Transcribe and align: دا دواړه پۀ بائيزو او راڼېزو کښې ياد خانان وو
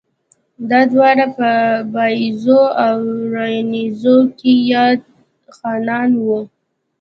دا 0.69 0.81
دواړه 0.93 1.25
پۀ 1.35 1.49
بائيزو 1.93 2.61
او 2.85 2.97
راڼېزو 3.33 4.17
کښې 4.39 4.53
ياد 4.71 5.01
خانان 5.55 6.09
وو 6.25 6.39